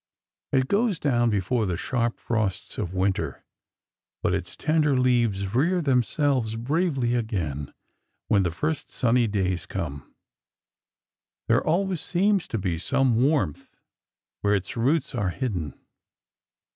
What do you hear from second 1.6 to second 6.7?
the sharp frosts of winter, but its tender leaves rear themselves